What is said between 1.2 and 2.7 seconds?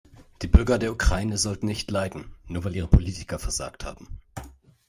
sollten nicht leiden, nur